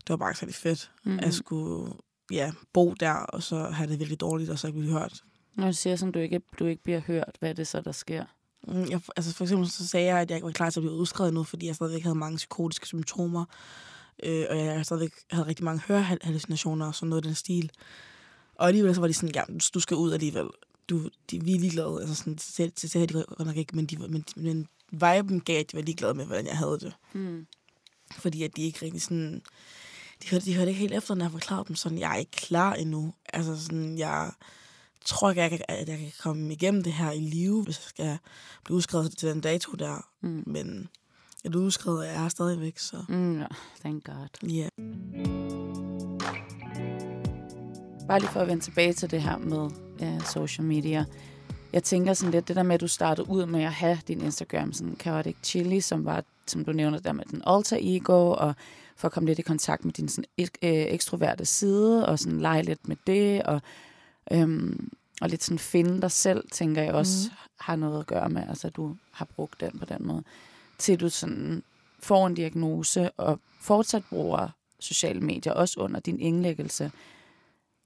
[0.00, 1.18] det var bare ikke særlig fedt, mm.
[1.18, 1.92] at skulle
[2.30, 5.24] ja, bo der, og så have det virkelig dårligt, og så ikke blive hørt.
[5.54, 7.92] Når du siger, som du ikke, du ikke bliver hørt, hvad er det så, der
[7.92, 8.24] sker?
[8.68, 10.82] Mm, Jeg, altså for eksempel så sagde jeg, at jeg ikke var klar til at
[10.82, 13.44] blive udskrevet nu, fordi jeg stadigvæk havde mange psykotiske symptomer,
[14.22, 17.70] øh, og jeg stadigvæk havde rigtig mange hørehallucinationer og sådan noget af den stil.
[18.54, 19.42] Og alligevel så var de sådan, ja,
[19.74, 20.48] du skal ud alligevel.
[20.88, 21.98] Du, de, vi er ligeglade.
[22.00, 25.60] Altså sådan, til, til, til, de godt nok ikke, men, de, men, men viben gav,
[25.60, 26.96] at de var ligeglade med, hvordan jeg havde det.
[27.12, 27.46] Mm.
[28.12, 29.42] Fordi at de ikke rigtig sådan...
[30.22, 32.30] De hørte, de hørte ikke helt efter, når jeg forklarede dem sådan, jeg er ikke
[32.30, 33.14] klar endnu.
[33.32, 34.30] Altså sådan, jeg
[35.04, 37.78] tror ikke, at jeg, kan, at jeg kan komme igennem det her i live, hvis
[37.78, 38.18] jeg skal
[38.64, 40.08] blive udskrevet til den dato der.
[40.20, 40.42] Mm.
[40.46, 40.88] Men
[41.44, 43.42] er udskrevet, og jeg er stadigvæk, så Mm,
[43.80, 44.48] thank God.
[44.50, 44.68] ja.
[48.08, 49.70] Bare lige for at vende tilbage til det her med
[50.00, 51.04] ja, social media.
[51.72, 54.20] Jeg tænker sådan lidt, det der med, at du startede ud med at have din
[54.20, 58.54] Instagram, sådan Chaotic Chili, som var, som du nævner der med den alter ego, og
[58.96, 62.40] for at komme lidt i kontakt med din sådan, ek- øh, ekstroverte side, og sådan
[62.40, 63.60] lege lidt med det, og,
[64.32, 64.88] øhm,
[65.20, 67.36] og lidt sådan finde dig selv, tænker jeg også, Mhm.
[67.60, 70.22] har noget at gøre med, altså at du har brugt den på den måde,
[70.80, 71.62] til du sådan
[71.98, 74.48] får en diagnose, og fortsat bruger
[74.80, 76.92] sociale medier, også under din indlæggelse.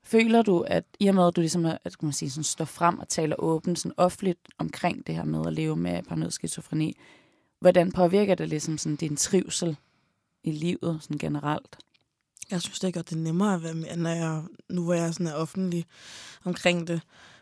[0.04, 2.64] Føler du, at i og med, at du ligesom at kan man sige, sådan, står
[2.64, 6.96] frem og taler åbent, sådan offentligt omkring det her med at leve med paranoid skizofreni,
[7.60, 9.76] hvordan påvirker det ligesom sådan din trivsel
[10.42, 11.76] i livet sådan generelt?
[12.50, 15.26] Jeg synes det gør det nemmere at være med, når jeg, nu hvor jeg sådan
[15.26, 15.84] er offentlig
[16.44, 17.00] omkring det.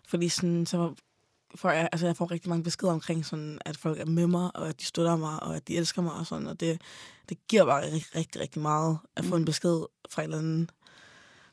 [0.09, 0.95] Fordi sådan, så
[1.55, 4.57] får jeg, altså jeg får rigtig mange beskeder omkring, sådan, at folk er med mig,
[4.57, 6.47] og at de støtter mig, og at de elsker mig og sådan.
[6.47, 6.81] Og det,
[7.29, 9.41] det giver bare rigtig, rigtig, rigtig meget at få Mm.
[9.41, 9.81] en besked
[10.11, 10.71] fra en eller anden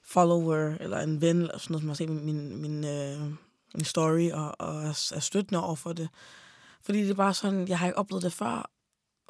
[0.03, 3.21] follower, eller en ven, eller sådan noget, som har set min, min, min, øh,
[3.75, 6.09] min story, og, og er, er støttende over for det.
[6.81, 8.69] Fordi det er bare sådan, jeg har ikke oplevet det før.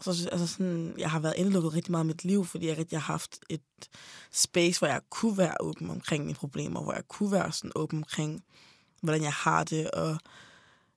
[0.02, 3.00] Så, altså sådan, jeg har været indelukket rigtig meget i mit liv, fordi jeg rigtig
[3.00, 3.62] har haft et
[4.32, 8.00] space, hvor jeg kunne være åben omkring mine problemer, hvor jeg kunne være sådan åben
[8.00, 8.44] omkring,
[9.02, 10.18] hvordan jeg har det, og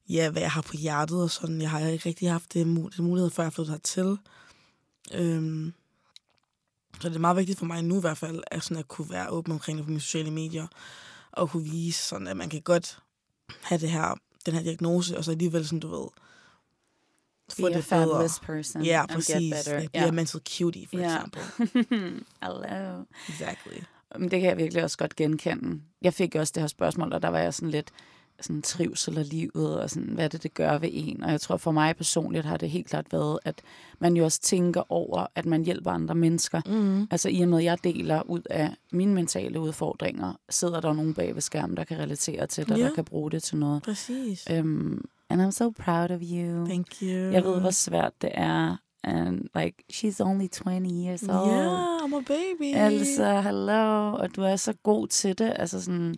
[0.08, 1.60] ja, hvad jeg har på hjertet og sådan.
[1.60, 4.18] Jeg har ikke rigtig haft det, mu- det mulighed, før jeg flyttede hertil.
[5.14, 5.72] Øhm,
[7.00, 9.10] så det er meget vigtigt for mig nu i hvert fald, at, sådan at kunne
[9.10, 10.66] være åben omkring det på mine sociale medier,
[11.32, 12.98] og kunne vise sådan, at man kan godt
[13.62, 14.14] have det her,
[14.46, 16.08] den her diagnose, og så alligevel sådan, du ved,
[17.50, 17.82] få Be a det bedre.
[17.82, 19.54] fabulous person Ja, get præcis.
[19.54, 19.80] better.
[19.80, 20.08] Like, be Ja.
[20.08, 21.14] a mental cutie, for Ja.
[21.16, 21.42] eksempel.
[22.42, 23.04] Hello.
[23.28, 23.78] Exactly.
[24.18, 25.82] Men det kan jeg virkelig også godt genkende.
[26.02, 27.90] Jeg fik også det her spørgsmål, og der var jeg sådan lidt
[28.42, 31.22] sådan trivsel af livet, og sådan, hvad det, det gør ved en.
[31.24, 33.62] Og jeg tror for mig personligt har det helt klart været, at
[33.98, 36.60] man jo også tænker over, at man hjælper andre mennesker.
[36.66, 37.06] Mm.
[37.10, 41.14] Altså i og med, at jeg deler ud af mine mentale udfordringer, sidder der nogen
[41.14, 42.84] bag ved skærmen, der kan relatere til det, og Ja.
[42.84, 43.82] der kan bruge det til noget.
[43.82, 44.44] Præcis.
[44.58, 46.66] Um, and I'm so proud of you.
[46.66, 47.08] Thank you.
[47.10, 48.76] Jeg ved, hvor svært det er.
[49.04, 51.50] And like, she's only 20 years old.
[51.52, 52.74] Yeah, I'm a baby.
[52.74, 55.52] Altså, hello, og du er så god til det.
[55.56, 56.14] Altså sådan,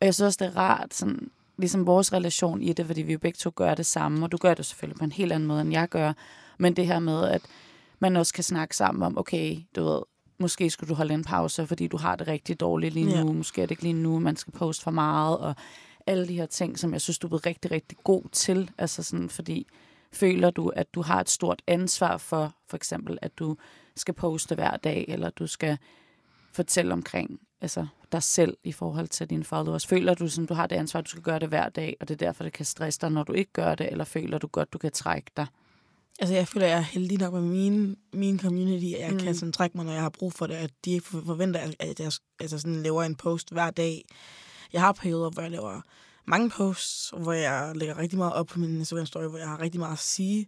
[0.00, 3.12] og jeg synes også, det er rart, sådan, ligesom vores relation i det, fordi vi
[3.12, 5.46] jo begge to gør det samme, og du gør det selvfølgelig på en helt anden
[5.46, 6.12] måde, end jeg gør.
[6.58, 7.42] Men det her med, at
[7.98, 10.02] man også kan snakke sammen om, okay, du ved,
[10.38, 13.12] måske skulle du holde en pause, fordi du har det rigtig dårligt lige nu.
[13.12, 13.24] Ja.
[13.24, 15.54] Måske er det ikke lige nu, man skal poste for meget, og
[16.06, 18.70] alle de her ting, som jeg synes, du er blevet rigtig, rigtig god til.
[18.78, 19.66] Altså sådan, fordi
[20.12, 23.56] føler du, at du har et stort ansvar for, for eksempel, at du
[23.96, 25.78] skal poste hver dag, eller du skal
[26.52, 29.86] fortælle omkring altså, dig selv i forhold til dine followers.
[29.86, 32.08] Føler du, som du har det ansvar, at du skal gøre det hver dag, og
[32.08, 34.46] det er derfor, det kan stresse dig, når du ikke gør det, eller føler du
[34.46, 35.46] godt, du kan trække dig?
[36.20, 39.18] Altså, jeg føler, jeg er heldig nok med min, min community, at jeg Mm.
[39.18, 41.60] kan sådan trække mig, når jeg har brug for det, at de ikke for- forventer,
[41.60, 44.04] at at jeg altså sådan laver en post hver dag.
[44.72, 45.80] Jeg har perioder, hvor jeg laver
[46.26, 49.78] mange posts, hvor jeg lægger rigtig meget op på min Instagram-story, hvor jeg har rigtig
[49.80, 50.46] meget at sige.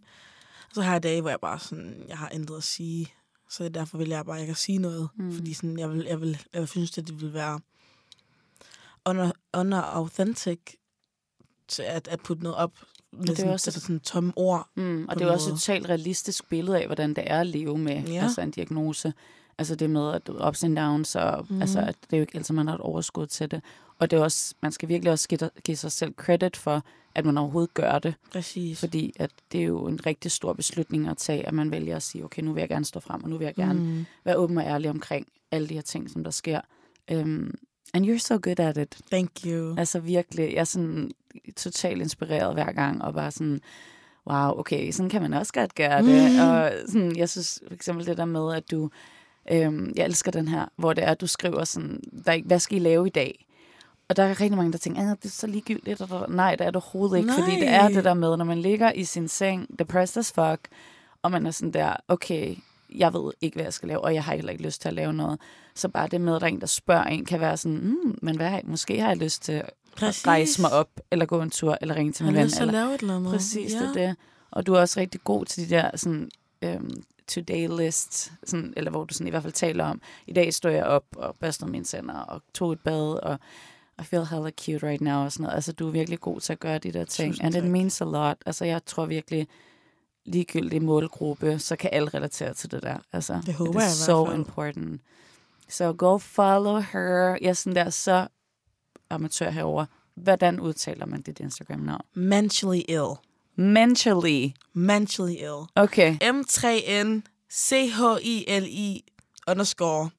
[0.69, 3.07] Og så har jeg dage, hvor jeg bare sådan, jeg har intet at sige.
[3.49, 5.09] Så derfor vil jeg bare ikke sige noget.
[5.15, 5.31] Mm.
[5.35, 7.59] Fordi sådan, jeg vil, jeg vil, jeg vil synes, at det vil være
[9.05, 10.59] under, under authentic
[11.67, 12.71] til at, at putte noget op.
[13.13, 14.69] Med er sådan, også- altså sådan tomme ord.
[14.75, 17.77] Mm, og det er også et totalt realistisk billede af, hvordan det er at leve
[17.77, 18.23] med Ja.
[18.23, 19.13] altså en diagnose.
[19.57, 21.61] Altså det med at du- ups and downs, og mm.
[21.61, 23.61] altså, det er jo ikke altid, man har et overskud til det.
[23.99, 26.83] Og det er også, man skal virkelig også give, give sig selv credit for,
[27.15, 28.13] at man overhovedet gør det.
[28.31, 28.79] Præcis.
[28.79, 32.03] Fordi at det er jo en rigtig stor beslutning at tage, at man vælger at
[32.03, 34.05] sige, okay, nu vil jeg gerne stå frem, og nu vil jeg gerne Mm.
[34.25, 36.61] være åben og ærlig omkring alle de her ting, som der sker.
[37.11, 37.53] Um,
[37.93, 38.97] and you're so good at it.
[39.11, 39.75] Thank you.
[39.77, 41.11] Altså virkelig, jeg er sådan
[41.55, 43.61] totalt inspireret hver gang, og bare sådan,
[44.27, 46.31] wow, okay, sådan kan man også godt gøre det.
[46.33, 46.39] Mm.
[46.39, 48.89] Og sådan, jeg synes for eksempel det der med, at du
[49.51, 52.47] Øhm, jeg elsker den her, hvor det er, at du skriver sådan, der er, ikke-
[52.47, 53.43] hvad skal I lave i dag?
[54.09, 56.01] Og der er rigtig mange, der tænker, at det er så ligegyldigt.
[56.01, 57.27] Og der, nej, det er det overhovedet ikke.
[57.27, 57.39] Nej.
[57.39, 60.67] Fordi det er det der med, når man ligger i sin seng, depressed as fuck,
[61.21, 62.55] og man er sådan der, okay,
[62.95, 64.93] jeg ved ikke, hvad jeg skal lave, og jeg har heller ikke lyst til at
[64.93, 65.39] lave noget.
[65.75, 68.19] Så bare det med, at der er en, der spørger en, kan være sådan, mm,
[68.21, 69.61] men hvad, måske har jeg lyst til
[69.97, 70.23] Præcis.
[70.23, 72.41] at rejse mig op, eller gå en tur, eller ringe til min ven.
[72.43, 73.31] Eller, lave et eller andet.
[73.31, 73.79] præcis, ja.
[73.79, 74.15] det er det.
[74.51, 76.29] Og du er også rigtig god til de der sådan,
[76.61, 80.53] øhm, today list, sådan, eller hvor du sådan i hvert fald taler om, i dag
[80.53, 83.39] stod jeg op og børstede mine tænder og tog et bad, og
[83.99, 85.55] I feel hella cute right now, og sådan noget.
[85.55, 87.33] Altså, du er virkelig god til at gøre de der ting.
[87.33, 87.71] Tusind And it tak.
[87.71, 88.37] means a lot.
[88.45, 89.47] Altså, jeg tror virkelig,
[90.25, 92.97] ligegyldig målgruppe, så kan alle relatere til det der.
[93.13, 94.37] Altså, Det håber it jeg so fald.
[94.37, 95.01] important.
[95.69, 97.37] So go follow her.
[97.41, 98.27] Jeg er sådan der så
[99.09, 99.85] amatør herover.
[100.15, 102.01] Hvordan udtaler man dit Instagram-navn?
[102.13, 103.13] Mentally ill.
[103.57, 104.53] Mentally.
[104.73, 105.65] Mentally ill.
[105.75, 106.17] Okay.
[106.23, 109.03] M3N C-H-I-L-I
[109.47, 110.09] underscore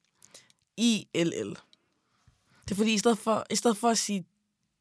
[0.77, 1.57] I-L-L.
[2.65, 4.25] Det er fordi, i stedet for, i stedet for at sige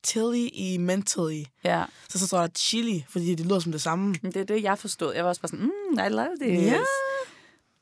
[0.04, 1.86] tilly i mentally, Ja.
[2.10, 4.14] så, så står der chili, fordi det lyder som det samme.
[4.24, 5.14] Det er det, jeg forstod.
[5.14, 6.72] Jeg var også bare sådan, mm, I love this.
[6.72, 6.80] Ja.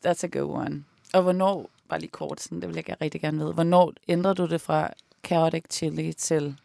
[0.08, 0.84] That's a good one.
[1.14, 4.46] Og hvornår, bare lige kort, sådan, det vil jeg rigtig gerne vide, hvornår ændrede du
[4.46, 4.90] det fra
[5.26, 6.56] Chaotic Chili til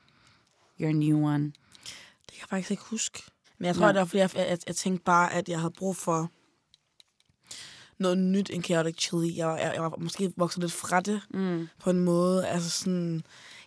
[0.80, 1.44] your new one?
[1.44, 3.22] Det kan jeg faktisk ikke huske.
[3.60, 3.92] Men jeg tror, Nej.
[3.92, 6.30] det var, fordi jeg, jeg, jeg tænkte bare, at jeg havde brug for
[7.98, 9.36] noget nyt end Chaotic Chili.
[9.38, 11.68] Jeg, jeg, jeg var måske vokset lidt fra det Mm.
[11.80, 12.46] på en måde.
[12.48, 13.22] Altså sådan,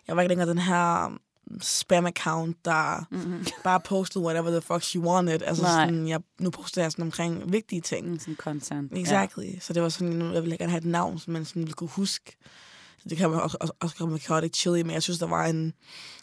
[0.08, 1.18] jeg var ikke længere den her
[1.62, 3.46] spam-account, der Mm-hmm.
[3.64, 5.42] bare postede whatever the fuck she wanted.
[5.42, 5.86] Altså Nej.
[5.86, 8.08] sådan, jeg, nu poster jeg sådan omkring vigtige ting.
[8.10, 8.92] Mm, sådan content.
[8.98, 9.58] Exactly.
[9.60, 11.74] Så det var sådan, nu jeg ville gerne have et navn, som man sådan ville
[11.74, 12.36] kunne huske.
[13.10, 15.46] Det kan man også, også, også komme med Chaotic Chili, men jeg synes, der var
[15.46, 15.56] en,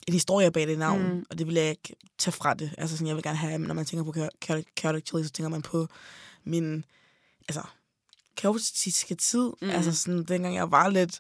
[0.08, 1.26] en historie bag det navn, Mm.
[1.30, 2.72] og det vil jeg ikke tage fra det.
[2.78, 4.14] Altså sådan, jeg vil gerne have, når man tænker på
[4.44, 5.88] Chaotic, Chaotic Chili, så tænker man på
[6.44, 6.86] min,
[7.50, 7.62] altså,
[8.38, 9.50] kaotiske tid.
[9.62, 9.70] Mm.
[9.70, 11.20] Altså sådan, dengang jeg var lidt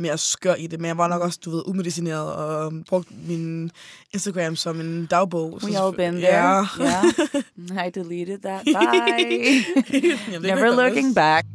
[0.00, 3.70] mere skør i det, men jeg var nok også, du ved, umedicineret og brugte min
[4.14, 5.60] Instagram som en dagbog.
[5.64, 6.66] We all been there.
[6.80, 7.86] Yeah.
[7.86, 8.64] I deleted that.
[8.66, 10.40] Bye.
[10.40, 11.46] Never kan looking back.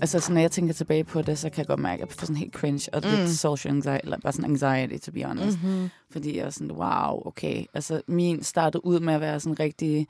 [0.00, 2.16] Altså, så når jeg tænker tilbage på det, så kan jeg godt mærke, at jeg
[2.16, 3.10] får sådan helt cringe, og mm.
[3.10, 5.58] lidt social anxiety, eller bare sådan anxiety, to be honest.
[5.62, 5.68] Mm.
[5.68, 5.90] Mm-hmm.
[6.10, 7.64] Fordi jeg er sådan, wow, okay.
[7.74, 10.08] Altså, min startede ud med at være sådan rigtig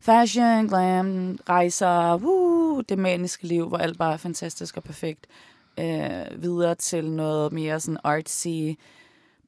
[0.00, 5.26] fashion, glam, rejser, woo, det maniske liv, hvor alt bare er fantastisk og perfekt.
[5.78, 8.48] Øh, videre til noget mere sådan artsy,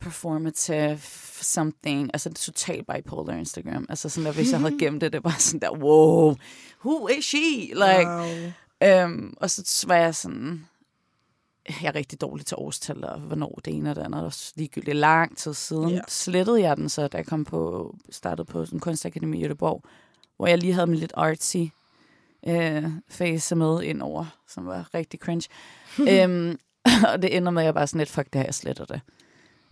[0.00, 0.98] performative
[1.40, 2.10] something.
[2.12, 3.86] Altså, det er totalt bipolar Instagram.
[3.88, 6.34] Altså, sådan der, hvis jeg havde gemt det, det var sådan der, wow,
[6.84, 7.72] who is she?
[7.72, 8.52] Like, wow.
[8.82, 10.66] Øhm, og så var jeg sådan,
[11.82, 14.96] jeg er rigtig dårlig til årstal, og hvornår det ene og det andet, og ligegyldigt
[14.96, 15.90] lang tid siden.
[15.90, 16.02] Yeah.
[16.08, 19.82] Slettede jeg den så, da jeg kom på, startede på sådan kunstakademi i Göteborg,
[20.36, 21.56] hvor jeg lige havde min lidt artsy
[22.46, 25.48] øh, face med ind over, som var rigtig cringe.
[26.22, 26.58] øhm,
[27.12, 29.00] og det ender med, at jeg bare sådan lidt, fuck det her, jeg sletter det.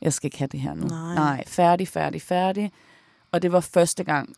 [0.00, 0.86] Jeg skal ikke have det her nu.
[0.86, 1.14] Nej.
[1.14, 2.72] Nej, færdig, færdig, færdig.
[3.32, 4.36] Og det var første gang,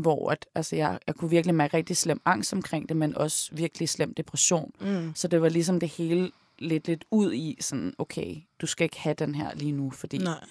[0.00, 3.50] hvor at, altså jeg, jeg kunne virkelig mærke rigtig slem angst omkring det, men også
[3.54, 4.72] virkelig slem depression.
[4.80, 5.12] Mm.
[5.14, 9.00] Så det var ligesom det hele lidt, lidt ud i sådan, okay, du skal ikke
[9.00, 10.44] have den her lige nu, fordi Nej.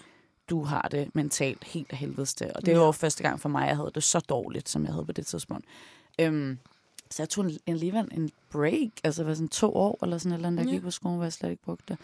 [0.50, 2.52] du har det mentalt helt af helvedes til.
[2.56, 2.78] Og det Ja.
[2.78, 5.26] var første gang for mig, jeg havde det så dårligt, som jeg havde på det
[5.28, 5.66] tidspunkt.
[6.20, 6.58] Øhm,
[7.12, 10.36] så jeg tog en, alligevel en break, altså var sådan to år eller sådan et
[10.36, 10.76] eller andet, der Ja.
[10.76, 11.98] gik på skolen, hvor jeg slet ikke brugte det.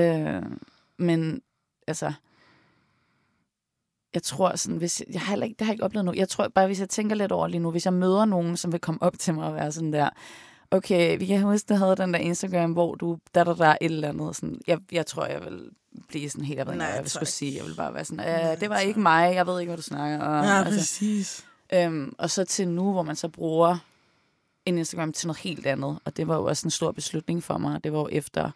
[0.00, 0.42] Øh,
[0.96, 1.42] men
[1.86, 2.12] altså,
[4.14, 6.12] jeg tror sådan, hvis, jeg har heller ikke, det har jeg ikke oplevet nu.
[6.16, 8.72] Jeg tror bare, hvis jeg tænker lidt over lige nu, hvis jeg møder nogen, som
[8.72, 10.08] vil komme op til mig og være sådan der,
[10.70, 13.76] okay, vi kan huske, du havde den der Instagram, hvor du, der der der er
[13.80, 14.36] et eller andet.
[14.36, 15.70] Sådan, jeg, jeg tror, jeg vil
[16.08, 17.56] blive sådan helt, jeg ved ikke, hvad jeg vil skulle sige.
[17.56, 19.82] Jeg vil bare være sådan, Nej, det var ikke mig, jeg ved ikke, hvad du
[19.82, 20.44] snakker om.
[20.44, 21.44] Ja, altså, præcis.
[21.72, 23.78] øhm, og så til nu, hvor man så bruger
[24.66, 25.98] en Instagram til noget helt andet.
[26.04, 27.84] Og det var jo også en stor beslutning for mig.
[27.84, 28.50] Det var jo efter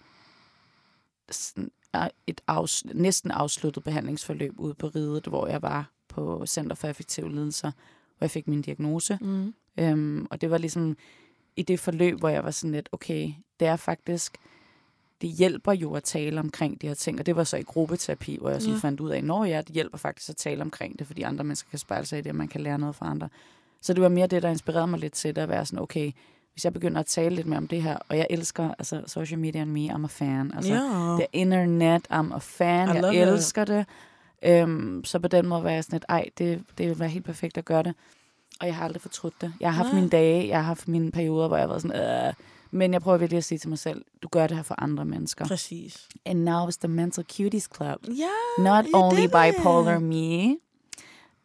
[1.30, 1.70] sådan,
[2.26, 7.30] et afs- næsten afsluttet behandlingsforløb ude på Riget, hvor jeg var på Center for Effektive
[7.32, 7.70] Lidelser,
[8.18, 9.18] hvor jeg fik min diagnose.
[9.20, 9.54] Mm.
[9.78, 10.96] Øhm, og det var ligesom
[11.56, 14.36] i det forløb, hvor jeg var sådan lidt, okay, det er faktisk,
[15.20, 17.18] det hjælper jo at tale omkring de her ting.
[17.20, 18.80] Og det var så i gruppeterapi, hvor jeg sådan Ja.
[18.80, 21.70] fandt ud af, at ja, det hjælper faktisk at tale omkring det, fordi andre mennesker
[21.70, 23.28] kan spejle sig i det, og man kan lære noget fra andre.
[23.80, 26.12] Så det var mere det, der inspirerede mig lidt til det, at være sådan, okay,
[26.56, 29.38] hvis jeg begynder at tale lidt mere om det her, og jeg elsker, altså social
[29.38, 30.52] media and me, I'm a fan.
[30.56, 31.16] Altså, Ja.
[31.18, 32.88] The internet, I'm a fan.
[32.88, 33.22] I Jeg love it.
[33.28, 33.86] elsker det.
[34.42, 37.24] Øhm, så på den måde var jeg sådan lidt, ej, det, det vil være helt
[37.24, 37.94] perfekt at gøre det.
[38.60, 39.52] Og jeg har aldrig fortrudt det.
[39.60, 40.00] Jeg har haft Nej.
[40.00, 42.32] mine dage, jeg har haft mine perioder, hvor jeg været sådan, øh,
[42.70, 45.04] men jeg prøver virkelig at sige til mig selv, du gør det her for andre
[45.04, 45.46] mennesker.
[45.46, 46.08] Præcis.
[46.26, 47.98] And now it's the Mental Cuties Club.
[48.08, 49.30] Ja, Not only it.
[49.30, 50.56] bipolar me.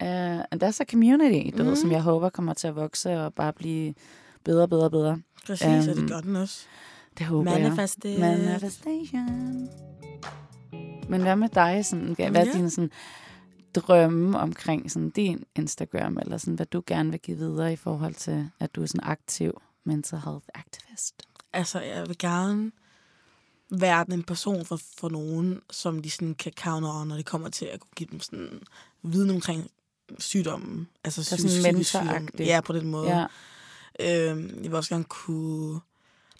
[0.04, 1.76] Uh, and that's a community, du ved, Mhm.
[1.76, 3.94] som jeg håber kommer til at vokse og bare blive
[4.44, 5.22] bedre, bedre, bedre.
[5.46, 6.66] Præcis, um, og Øhm, det gør den også.
[7.18, 7.62] Det håber jeg.
[7.62, 8.20] Manifested.
[8.20, 9.70] Manifestation.
[11.10, 11.86] Men hvad med dig?
[11.86, 12.54] Sådan, hvad er Ja.
[12.54, 12.92] dine sådan,
[13.76, 18.14] drømme omkring sådan, din Instagram, eller sådan, hvad du gerne vil give videre i forhold
[18.16, 21.22] til, at du er sådan aktiv mental health activist?
[21.54, 22.72] Altså, jeg vil gerne
[23.70, 27.50] være den person for, for nogen, som de sådan kan count on, når det kommer
[27.50, 28.62] til at kunne give dem sådan
[29.04, 29.70] viden omkring
[30.20, 30.88] sygdommen.
[31.04, 32.50] Altså Så psy- sådan mentoragtigt.
[32.50, 33.18] Ja, på den måde.
[33.20, 33.26] Ja.
[34.00, 35.80] Øhm, jeg vil også gerne kunne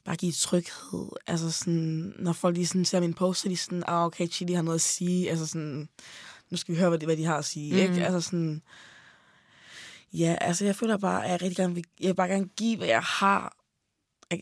[0.06, 1.10] bare give tryghed.
[1.28, 4.28] Altså sådan, når folk lige sådan ser min post, så er de sådan, ah, okay,
[4.28, 5.30] Chili har noget at sige.
[5.30, 5.90] Altså sådan,
[6.50, 7.74] nu skal vi høre, hvad de, hvad de har at sige.
[7.74, 7.80] Mm.
[7.80, 8.06] Ikke?
[8.06, 8.62] Altså sådan,
[10.14, 12.78] ja, altså jeg føler bare, at jeg rigtig gerne vil, jeg vil bare gerne give,
[12.78, 13.61] hvad jeg har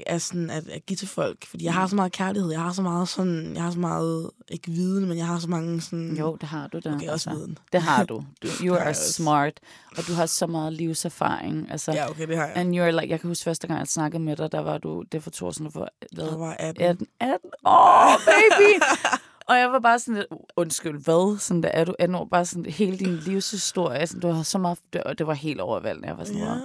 [0.07, 1.45] at, sådan, at, at give til folk.
[1.47, 4.31] Fordi jeg har så meget kærlighed, jeg har så meget sådan, jeg har så meget,
[4.49, 6.15] ikke viden, men jeg har så mange sådan...
[6.17, 6.93] Jo, det har du da.
[6.93, 7.57] Okay, også viden.
[7.71, 8.23] Det har du.
[8.43, 9.59] du you are smart,
[9.97, 11.71] og du har så meget livserfaring.
[11.71, 12.57] Altså, Ja, okay, det har jeg.
[12.57, 15.03] And you're like, jeg kan huske første gang, jeg snakkede med dig, der var du,
[15.11, 16.83] det for to år siden, var Jeg var 18.
[16.83, 17.49] 18, 18.
[17.65, 18.83] Åh, oh, baby!
[19.49, 21.39] og jeg var bare sådan lidt, undskyld, hvad?
[21.39, 24.57] Sådan der er du 18 år, bare sådan hele din livshistorie, sådan, du har så
[24.57, 26.07] meget, det, og det var helt overvældende.
[26.07, 26.55] Jeg var sådan, ja.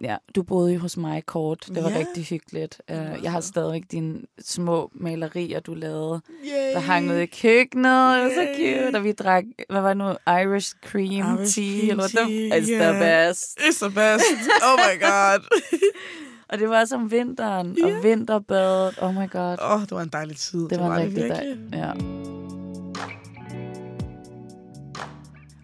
[0.00, 1.98] Ja, du boede jo hos mig kort, det var Ja.
[1.98, 2.82] rigtig hyggeligt.
[2.92, 6.72] Uh, var jeg har så- stadig dine små malerier, du lavede, Yay.
[6.74, 8.84] der hang ud i køkkenet, det var så Yay.
[8.84, 12.12] cute, og vi drak, hvad var det nu, Irish cream Irish tea, cream eller det
[12.12, 13.28] tea, It's the yeah.
[13.28, 13.58] best.
[13.60, 14.50] It's the best.
[14.68, 15.40] Oh my god.
[16.48, 17.96] Og det var også om vinteren, Ja.
[17.96, 19.56] og vinterbadet, oh my god.
[19.62, 20.68] Åh, oh, det var en dejlig tid.
[20.68, 21.56] Det var en rigtig dag.
[21.72, 21.92] Ja.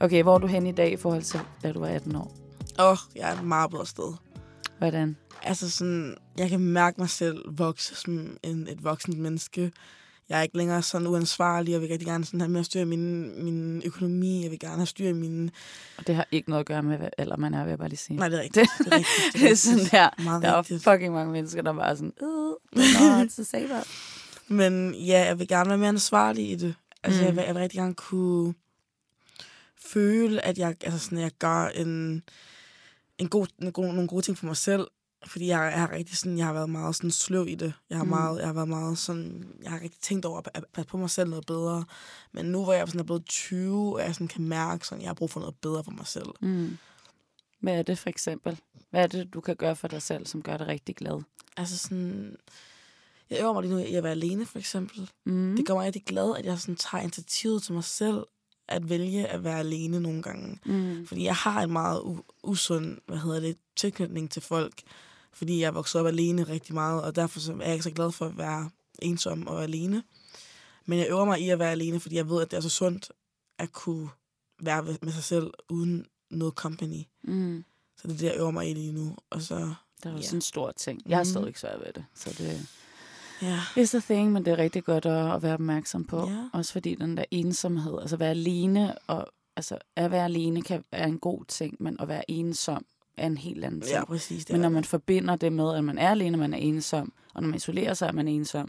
[0.01, 2.33] Okay, hvor er du hen i dag i forhold til, da du var 18 år?
[2.79, 4.13] Åh, oh, jeg er et meget bedre sted.
[4.79, 5.17] Hvordan?
[5.43, 9.73] Altså sådan, jeg kan mærke mig selv vokse som en, et voksent menneske.
[10.29, 11.73] Jeg er ikke længere sådan uansvarlig.
[11.73, 14.43] Jeg vil rigtig gerne sådan have mere styr i min, min økonomi.
[14.43, 15.51] Jeg vil gerne have styr i min...
[15.99, 17.89] Og det har ikke noget at gøre med, hvad eller man er, vil jeg bare
[17.89, 18.17] lige sige.
[18.17, 18.71] Nej, det er rigtigt.
[18.79, 19.33] Det er rigtigt.
[19.43, 20.23] det er sådan der.
[20.25, 20.85] Meget Der er rigtigt.
[20.85, 22.27] fucking mange mennesker, der bare er sådan, øh,
[22.83, 23.87] det er så that.
[24.49, 26.75] Men ja, jeg vil gerne være mere ansvarlig i det.
[27.03, 27.27] Altså, Mm.
[27.27, 28.55] jeg, vil, jeg vil rigtig gerne kunne
[29.93, 32.23] føle, at jeg, altså sådan, jeg gør en,
[33.23, 34.87] en god, en god, nogle gode ting for mig selv.
[35.27, 37.73] Fordi jeg, jeg har rigtig sådan, jeg har været meget sådan sløv i det.
[37.91, 38.11] Jeg har, Mm.
[38.11, 41.11] meget, jeg har været meget sådan, jeg har rigtig tænkt over at, passe på mig
[41.11, 41.85] selv noget bedre.
[42.33, 45.03] Men nu hvor jeg sådan er blevet 20, og jeg sådan kan mærke, sådan, at
[45.03, 46.29] jeg har brug for noget bedre for mig selv.
[46.41, 46.79] Mm.
[47.61, 48.61] Hvad er det for eksempel?
[48.91, 51.23] Hvad er det, du kan gøre for dig selv, som gør dig rigtig glad?
[51.57, 52.37] Altså sådan,
[53.31, 55.11] jeg øver mig lige nu i at være alene, for eksempel.
[55.25, 55.57] Mm.
[55.57, 58.25] Det gør mig rigtig glad, at jeg sådan tager initiativet til mig selv,
[58.73, 60.59] at vælge at være alene nogle gange.
[60.67, 61.07] Mm.
[61.07, 64.83] Fordi jeg har en meget u- usund, hvad hedder det, tilknytning til folk.
[65.33, 68.13] Fordi jeg er vokset op alene rigtig meget, og derfor er jeg ikke så glad
[68.13, 70.03] for at være ensom og alene.
[70.87, 72.69] Men jeg øver mig i at være alene, fordi jeg ved, at det er så
[72.69, 73.13] sundt
[73.59, 74.09] at kunne
[74.63, 77.03] være med sig selv uden noget company.
[77.23, 77.65] Mm.
[77.97, 79.17] Så det er det, jeg øver mig i lige nu.
[79.31, 80.23] Og så, Det er jo Ja.
[80.23, 81.03] sådan en stor ting.
[81.07, 81.31] Jeg har Mhm.
[81.31, 82.67] stadig ikke svært ved det, så det
[83.43, 83.59] ja.
[83.83, 86.29] It's a thing, men det er rigtig godt at, at være opmærksom på.
[86.29, 86.49] Ja.
[86.53, 89.27] Også fordi den der ensomhed, altså at være alene, og
[89.57, 92.85] altså at være alene kan være en god ting, men at være ensom
[93.17, 93.93] er en helt anden ting.
[93.93, 94.45] Ja, præcis.
[94.45, 94.75] Det men er når det.
[94.75, 97.95] man forbinder det med, at man er alene, man er ensom, og når man isolerer
[97.95, 98.69] sig, at man er ensom,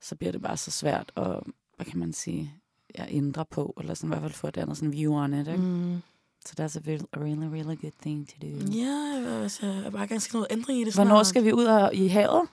[0.00, 1.40] så bliver det bare så svært at,
[1.76, 2.52] hvad kan man sige,
[2.98, 5.48] ja, ændre på, eller sådan i hvert fald få et andet sådan view on it.
[5.48, 5.60] Ikke?
[5.60, 6.02] Mm.
[6.46, 8.72] Så that's a really, really, really good thing to do.
[8.72, 10.94] Ja, jeg, altså, jeg bare gerne noget ændring i det.
[10.94, 11.26] Hvornår snart.
[11.26, 12.48] skal vi ud og, i havet?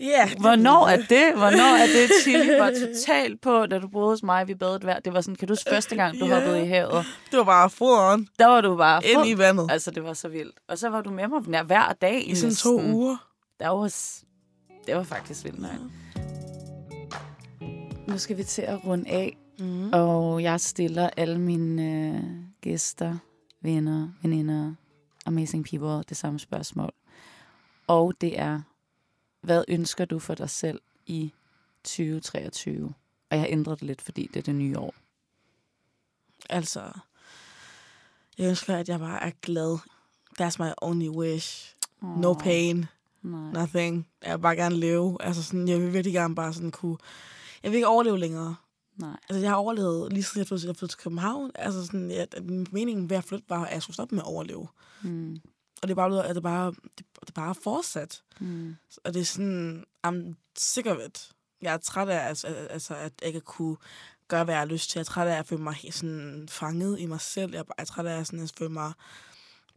[0.00, 0.28] Ja.
[0.30, 1.32] det- Hvornår er det?
[1.36, 2.10] Hvornår er det?
[2.22, 4.98] Chili var totalt på, da du boede hos mig, vi badede hver.
[5.00, 6.34] Det var sådan, kan du huske første gang, du Ja.
[6.34, 7.04] hoppede i havet?
[7.30, 9.66] Det var bare foran Der var du bare ind i vandet.
[9.70, 10.54] Altså, det var så vildt.
[10.68, 12.30] Og så var du med mig nær hver dag.
[12.30, 13.16] I sådan to uger.
[13.60, 13.94] Der var,
[14.86, 15.70] det var faktisk vildt nok.
[18.08, 19.90] Nu skal vi til at runde af, Mm.
[19.92, 21.82] og jeg stiller alle mine
[22.16, 22.22] øh,
[22.60, 23.16] gæster,
[23.62, 24.74] venner, veninder,
[25.26, 26.90] amazing people det samme spørgsmål.
[27.86, 28.60] Og det er,
[29.40, 31.32] hvad ønsker du for dig selv i
[31.84, 32.86] 2023?
[33.30, 34.94] Og jeg har ændret det lidt, fordi det er det nye år.
[36.50, 36.92] Altså,
[38.38, 39.78] jeg ønsker, at jeg bare er glad.
[40.40, 41.76] That's my only wish.
[42.02, 42.86] No Åh, pain,
[43.22, 43.52] Nej.
[43.52, 44.06] nothing.
[44.24, 45.16] Jeg vil bare gerne leve.
[45.20, 46.96] Altså sådan, jeg vil virkelig gerne bare sådan kunne...
[47.62, 48.56] Jeg vil ikke overleve længere.
[48.96, 49.16] Nej.
[49.28, 51.50] Altså, jeg har overlevet lige siden jeg flyttede, jeg flyttede til København.
[51.54, 54.28] Altså sådan, at, at meningen ved at flytte var, at jeg skulle stoppe med at
[54.28, 54.68] overleve.
[55.02, 55.40] Mm.
[55.82, 58.22] Og det er bare, blevet- at det bare, det, det er bare fortsat.
[58.40, 58.76] Mm.
[59.04, 61.30] Og det er sådan, I'm sick of it.
[61.62, 63.76] Jeg er træt af, altså, altså, at jeg ikke kunne
[64.28, 64.98] gøre, hvad jeg har lyst til.
[64.98, 67.50] Jeg er træt af at føle mig sådan fanget i mig selv.
[67.52, 68.92] Jeg er, jeg er træt af sådan, at føle mig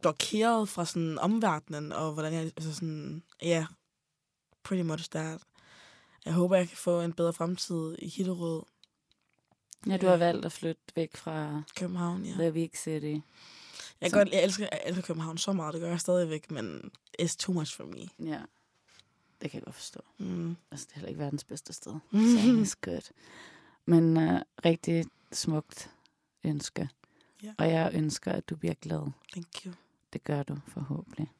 [0.00, 3.64] blokeret fra sådan omverdenen, og hvordan jeg, altså sådan, ja, yeah,
[4.62, 5.40] pretty much that.
[6.24, 8.62] Jeg håber, jeg kan få en bedre fremtid i Hillerød,
[9.86, 12.32] Ja, du har valgt at flytte væk fra København, ja.
[12.32, 13.14] The Big City.
[14.04, 16.90] Jeg, Så- godt, jeg, elsker, jeg elsker København så meget, det gør jeg stadigvæk, men
[17.22, 18.28] it's too much for me.
[18.30, 18.40] Ja,
[19.42, 20.00] det kan jeg godt forstå.
[20.18, 20.56] Mm.
[20.70, 21.92] Altså, det er heller ikke verdens bedste sted.
[22.12, 22.18] Så
[22.62, 23.10] it's good.
[23.86, 25.90] Men uh, rigtig smukt
[26.44, 26.88] ønske.
[27.42, 27.52] Ja.
[27.58, 29.10] Og jeg ønsker, at du bliver glad.
[29.32, 29.72] Thank you.
[30.12, 31.30] Det gør du forhåbentlig.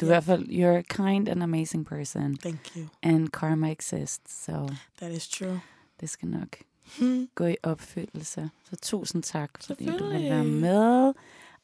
[0.00, 0.12] Du er Ja.
[0.12, 2.36] i hvert fald, you're a kind and amazing person.
[2.36, 2.86] Thank you.
[3.02, 5.60] And karma exists, så That is true.
[6.00, 6.56] det skal nok
[6.98, 7.28] Hmm.
[7.34, 8.50] gå i opfyldelse.
[8.70, 11.12] Så tusind tak, fordi du vil være med.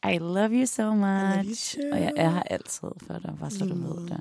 [0.03, 1.75] I love you so you much.
[1.75, 1.91] too.
[1.93, 4.21] Og jeg er her altid for dig, bare så du Lige ved det.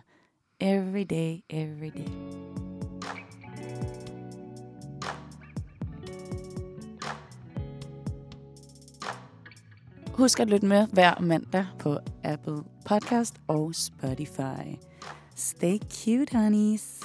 [0.59, 2.09] Every day, every day.
[10.13, 14.75] Husk at lytte med hver mandag på Apple Podcast og Spotify.
[15.35, 16.99] Stay cute, honeys.